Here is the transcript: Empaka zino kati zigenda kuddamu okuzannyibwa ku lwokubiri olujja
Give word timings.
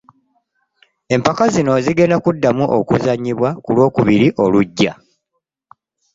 Empaka 1.15 1.43
zino 1.53 1.69
kati 1.73 1.83
zigenda 1.87 2.17
kuddamu 2.23 2.65
okuzannyibwa 2.79 3.49
ku 3.63 3.69
lwokubiri 3.75 4.27
olujja 4.43 4.91